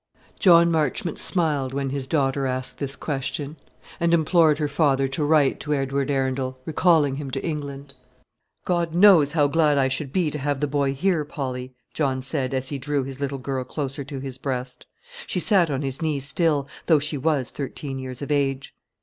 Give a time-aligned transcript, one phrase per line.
[0.39, 3.57] John Marchmont smiled when his daughter asked this question,
[3.99, 7.93] and implored her father to write to Edward Arundel, recalling him to England.
[8.65, 12.51] "God knows how glad I should be to have the boy here, Polly!" John said,
[12.51, 14.87] as he drew his little girl closer to his breast,
[15.27, 18.73] she sat on his knee still, though she was thirteen years of age.